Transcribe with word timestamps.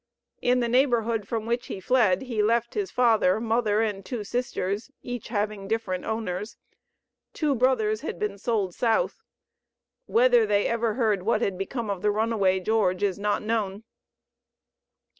In 0.41 0.61
the 0.61 0.67
neighborhood 0.67 1.27
from 1.27 1.45
which 1.45 1.67
he 1.67 1.79
fled 1.79 2.23
he 2.23 2.41
left 2.41 2.73
his 2.73 2.89
father, 2.89 3.39
mother 3.39 3.81
and 3.83 4.03
two 4.03 4.23
sisters, 4.23 4.89
each 5.03 5.27
having 5.27 5.67
different 5.67 6.05
owners. 6.05 6.57
Two 7.33 7.53
brothers 7.53 8.01
had 8.01 8.17
been 8.17 8.39
sold 8.39 8.73
South. 8.73 9.21
Whether 10.07 10.47
they 10.47 10.65
ever 10.65 10.95
heard 10.95 11.21
what 11.21 11.41
had 11.43 11.55
become 11.55 11.91
of 11.91 12.01
the 12.01 12.09
runaway 12.09 12.59
George 12.59 13.03
is 13.03 13.19
not 13.19 13.43
known. 13.43 13.83